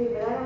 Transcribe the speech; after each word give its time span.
Sí, 0.00 0.08
claro. 0.08 0.39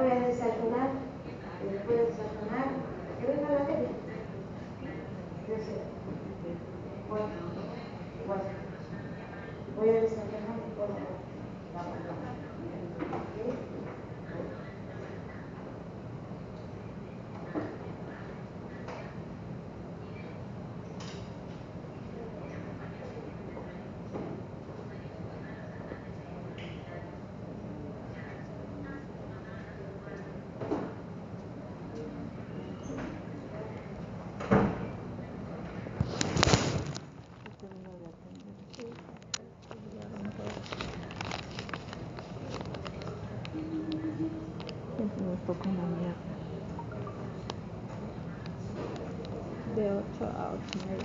I'll 50.37 50.61
carry 50.87 51.01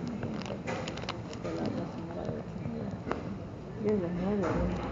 my 3.98 4.10
hand 4.10 4.46
over 4.46 4.89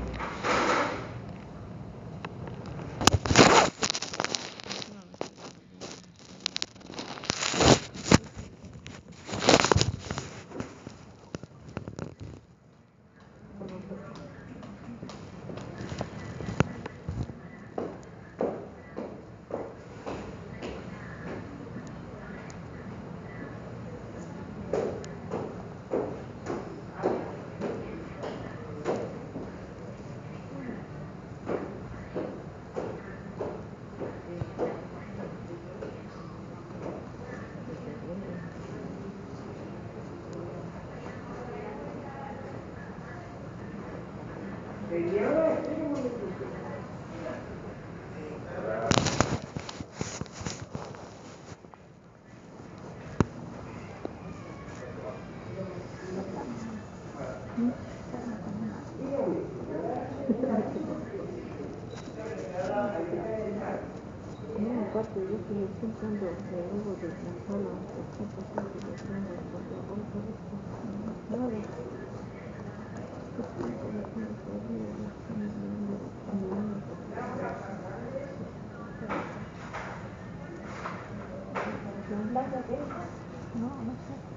Não, 83.53 83.83
não 83.83 83.97
sei. 84.07 84.36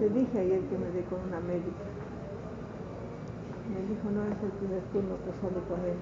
Le 0.00 0.08
dije 0.08 0.38
ayer 0.38 0.62
que 0.62 0.78
me 0.78 0.86
dé 0.92 1.04
con 1.04 1.20
una 1.28 1.40
médica. 1.40 1.84
Me 3.68 3.82
dijo, 3.82 4.10
no 4.10 4.24
es 4.24 4.42
el 4.42 4.50
primer 4.52 4.82
turno 4.92 5.14
que 5.26 5.30
sale 5.42 5.60
con 5.68 5.80
él. 5.84 5.96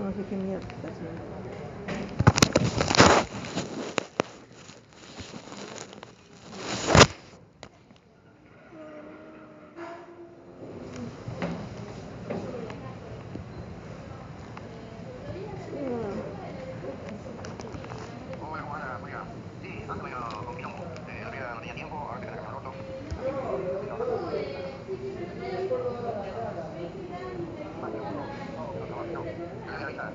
Nosotros 0.00 0.16
no 0.16 0.24
sé 0.24 0.30
qué 0.30 0.36
mierda 0.36 0.66
está 0.66 0.88
haciendo. 0.88 1.20
Hola, 18.40 18.62
Juana, 18.62 19.00
oiga, 19.04 19.24
sí, 19.62 19.68
ando 19.90 20.04
medio 20.04 20.16
con 20.46 20.56
quilombo. 20.56 20.78
Eh, 21.08 21.20
la 21.24 21.30
piedra 21.30 21.54
no 21.54 21.60
tenía 21.60 21.74
tiempo, 21.74 21.96
ahora 21.96 22.20
que 22.20 22.26
tenés 22.26 22.40
que 22.40 22.48
roto. 22.48 22.72
Le 29.66 29.72
voy 29.72 29.82
a 29.82 29.86
avisar. 29.86 30.12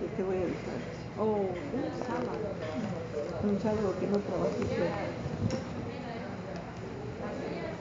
Sí, 0.00 0.07
te 0.18 0.24
voy 0.24 0.34
a 0.34 0.40
avisar. 0.40 0.74
Oh, 1.20 1.30
un 1.30 1.86
sábado. 2.04 2.42
Un 3.44 3.60
sábado 3.62 3.94
que 4.00 4.06
no 4.08 4.18
trabajé 4.18 4.58
yo. 4.76 4.84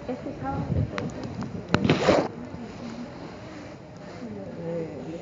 Este 0.08 0.30
sábado 0.40 0.62
te 0.72 0.82
puedo. 0.86 1.08
Eh, 4.70 5.02
le 5.10 5.18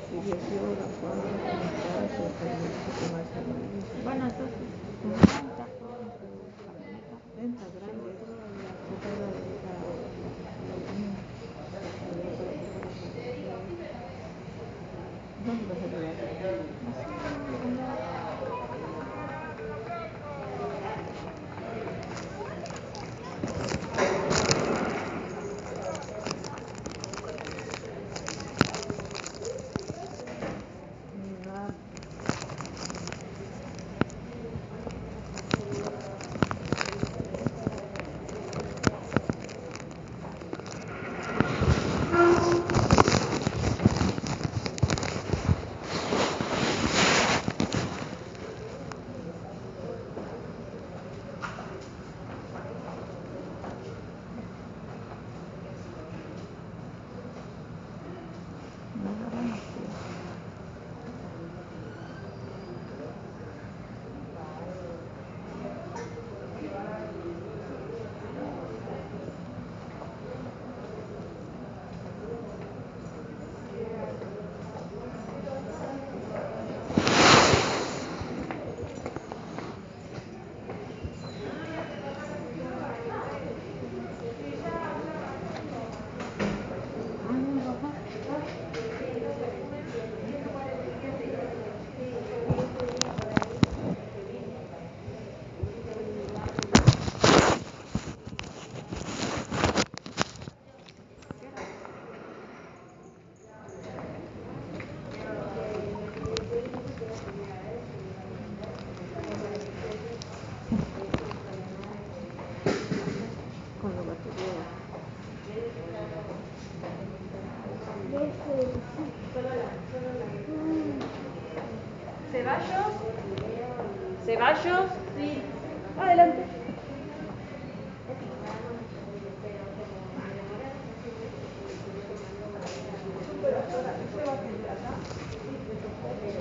Gracias. 136.06 136.35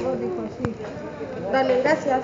Entró 0.00 0.16
dijo 0.16 0.42
sí. 0.58 0.74
dale, 1.52 1.82
gracias. 1.82 2.22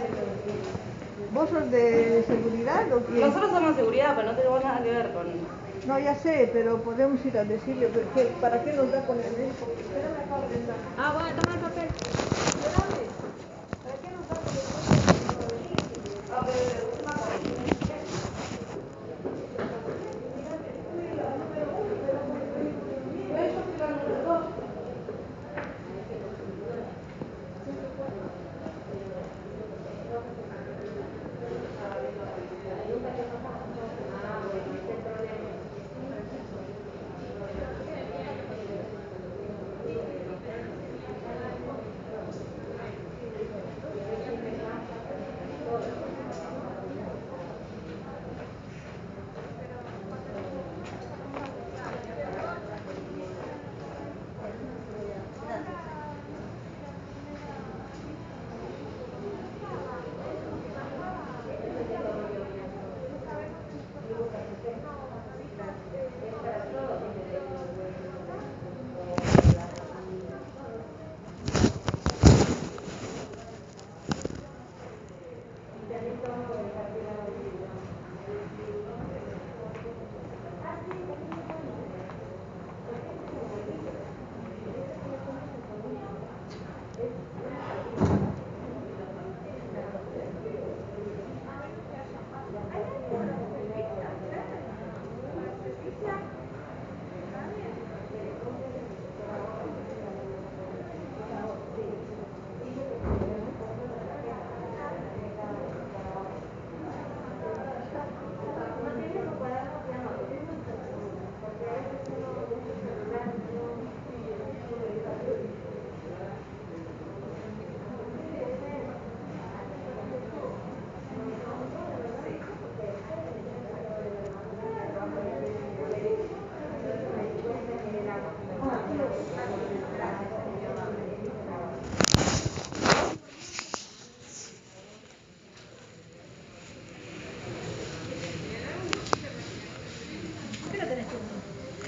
¿Vos 1.33 1.51
sos 1.51 1.71
de 1.71 2.25
seguridad 2.27 2.91
o 2.93 3.01
quién? 3.01 3.21
Nosotros 3.21 3.51
somos 3.51 3.77
seguridad, 3.77 4.15
pero 4.17 4.31
no 4.31 4.37
tenemos 4.37 4.65
nada 4.65 4.83
que 4.83 4.91
ver 4.91 5.13
con... 5.13 5.27
No, 5.87 5.99
ya 5.99 6.15
sé, 6.15 6.51
pero 6.53 6.83
podemos 6.83 7.25
ir 7.25 7.39
a 7.39 7.45
decirle 7.45 7.89
pero 7.93 8.07
¿qué- 8.13 8.35
para 8.41 8.63
qué 8.63 8.73
nos 8.73 8.91
da 8.91 9.07
con 9.07 9.19
el 9.21 9.27
entrar. 9.27 9.51
Ah, 10.99 11.13
bueno, 11.15 11.43
toma 11.43 11.55
el 11.55 11.61
papel. 11.61 11.89
¿Para 13.85 13.97
qué 14.03 14.11
nos 14.11 14.29
da 14.29 14.35
con 14.37 14.49
el 14.49 14.55
médico? 14.57 14.77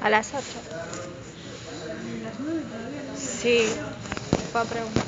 A 0.00 0.10
las 0.10 0.32
8. 0.34 0.44
Sí, 3.14 3.66
fue 4.52 4.60
a 4.60 4.64
preguntar. 4.64 5.04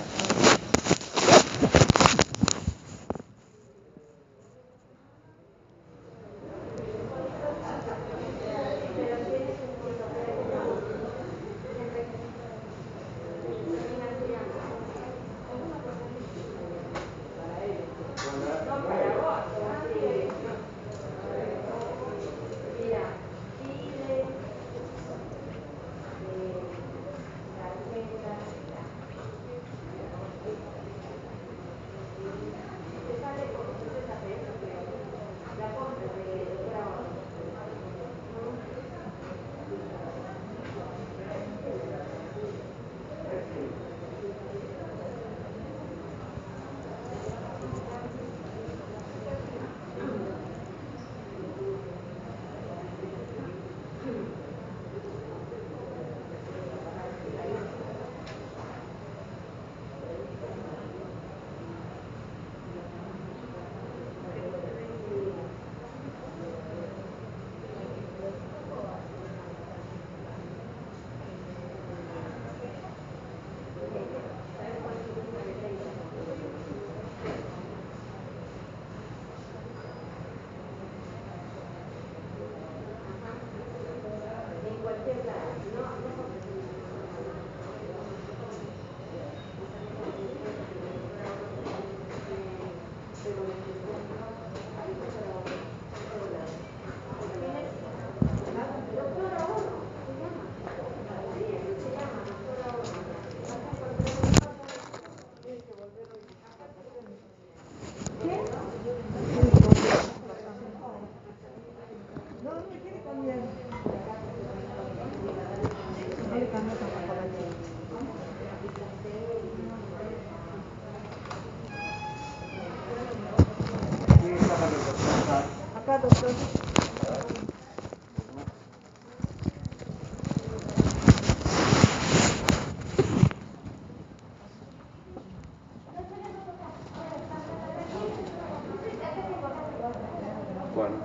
Bueno. 140.75 140.97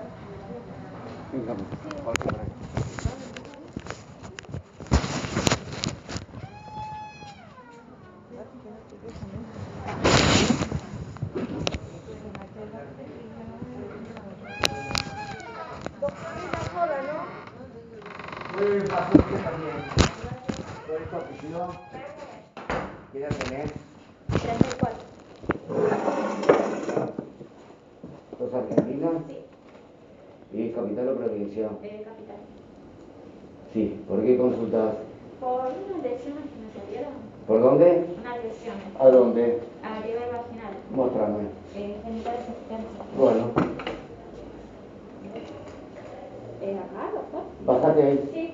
Fíjame. 1.31 1.65
Ahora 2.05 2.13
por 2.23 2.39
ahí. 2.39 2.47
Muy 2.47 2.54
Eh, 31.57 32.03
capital. 32.03 32.35
Sí. 33.73 33.97
¿Por 34.09 34.21
qué 34.23 34.37
consultas? 34.37 34.95
Por 35.39 35.61
unas 35.61 36.03
lesiones 36.03 36.43
que 36.51 36.59
me 36.59 36.83
salieron. 36.83 37.13
¿Por 37.47 37.61
dónde? 37.61 38.03
Unas 38.19 38.43
lesiones. 38.43 38.83
¿A 38.99 39.07
dónde? 39.09 39.57
A 39.81 39.99
nivel 40.01 40.29
vaginal. 40.31 40.73
Muéstrame. 40.91 41.43
Eh, 41.75 41.95
extensos. 42.05 43.17
Bueno, 43.17 43.51
Eh, 46.61 46.77
acá, 46.77 47.11
doctor. 47.13 47.43
bájate 47.65 48.03
ahí. 48.03 48.29
Sí. 48.33 48.53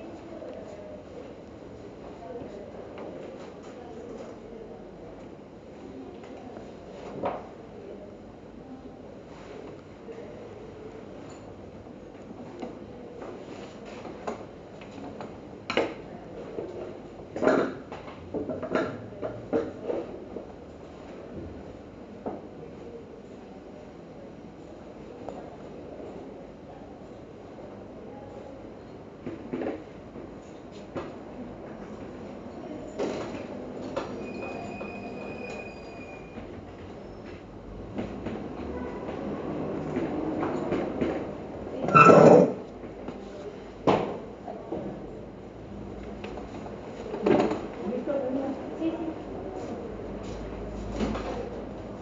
Sí, 48.78 48.90
sí. 48.98 49.12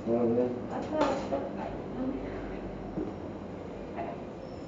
¿Dónde? 0.07 0.43
Acá, 0.73 0.99
doctor. 1.07 1.41
Ay, 1.59 1.71
no 1.95 2.07
me- 2.07 2.21
Acá. 4.01 4.12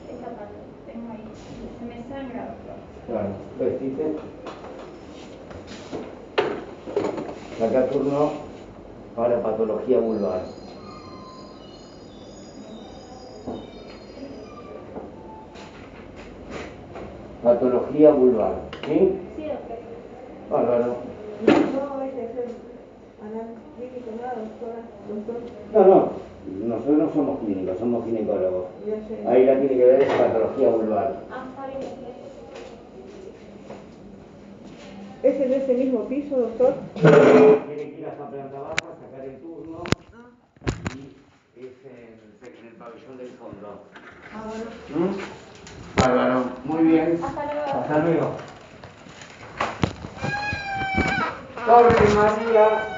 Esta 0.09 0.27
parte. 0.37 0.59
Tengo 0.87 1.13
ahí. 1.13 1.33
Se 1.79 1.85
me 1.85 2.09
sangra, 2.09 2.47
doctor. 2.49 2.77
Claro, 3.07 3.35
vestite. 3.59 4.13
Saca 7.59 7.82
turno 7.93 8.31
para 9.15 9.43
patología 9.43 9.99
vulvar. 10.01 10.41
Patología 17.43 18.13
vulvar, 18.13 18.55
¿sí? 18.87 19.19
Sí, 19.37 19.45
doctor. 19.47 19.79
Bárbaro. 20.51 20.97
No. 21.47 21.63
No, 25.73 25.85
no, 25.87 26.09
nosotros 26.69 26.99
no 26.99 27.13
somos 27.13 27.39
clínicos, 27.41 27.79
somos 27.79 28.05
ginecólogos. 28.05 28.67
Ahí 29.27 29.47
la 29.47 29.59
tiene 29.59 29.77
que 29.77 29.85
ver 29.85 30.03
es 30.03 30.13
patología 30.13 30.69
vulvar. 30.69 31.17
Ah, 31.31 31.47
está 31.51 31.67
bien, 31.67 31.81
¿Es 35.23 35.41
en 35.41 35.53
ese 35.53 35.75
mismo 35.75 36.09
piso, 36.09 36.37
doctor? 36.37 36.75
Tiene 36.95 37.15
que 37.15 37.97
ir 38.01 38.07
hasta 38.07 38.29
planta 38.29 38.59
baja, 38.59 38.97
sacar 39.01 39.25
el 39.25 39.41
turno 39.41 39.85
y 40.91 41.17
es 41.57 41.73
en, 41.87 42.67
el 42.67 42.75
pabellón 42.75 43.19
del 43.19 43.31
fondo. 43.39 43.85
Ah, 44.35 44.43
bueno. 44.49 45.07
¿Mm? 45.07 45.97
Bárbaro. 45.97 46.45
Muy 46.65 46.83
bien. 46.85 47.21
Hasta 47.23 47.55
luego. 47.55 47.73
Hasta 47.73 47.99
luego. 47.99 48.31
Torre 51.67 52.09
María. 52.09 52.92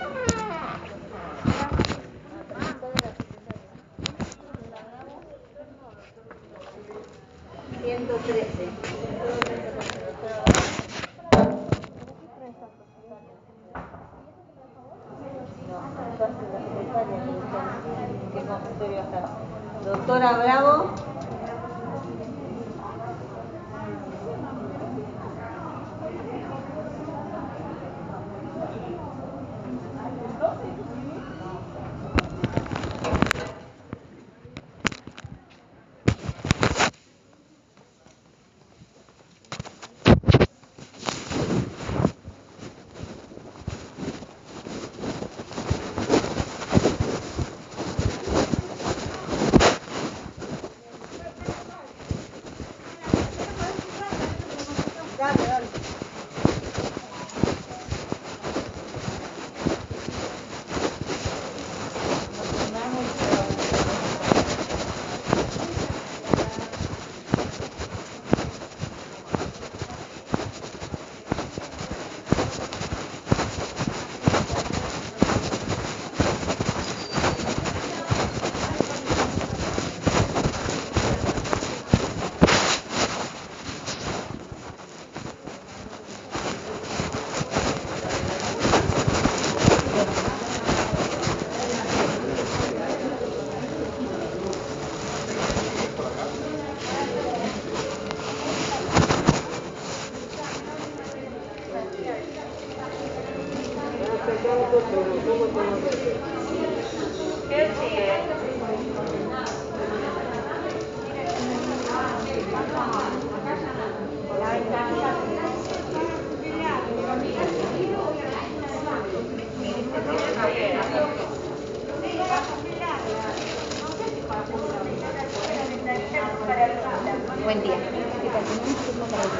Buen 127.44 127.62
día. 127.62 127.78
¿Qué 128.22 128.30
tal? 128.30 128.48
Tenemos 128.48 128.68
un 128.78 128.86
turno 128.86 129.06
para 129.10 129.24
el 129.24 129.30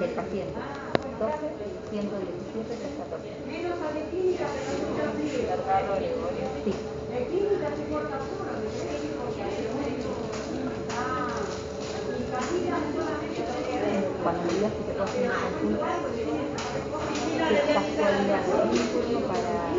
del 0.00 0.14
paciente. 0.14 0.60
12, 1.20 1.56
117, 1.90 2.76
314. 2.76 3.28
Cargado 5.48 5.96
Gregorio. 5.96 6.50
Sí. 6.64 6.74
Cuando 14.22 14.44
me 14.44 14.54
digas 14.54 14.74
que 14.74 14.84
te 14.84 14.92
hacer 14.92 15.24
una 15.24 15.40
consulta, 15.40 15.86
qué 17.48 17.72
casualidad, 17.74 18.46
un 18.64 18.92
turno 18.92 19.20
para. 19.28 19.72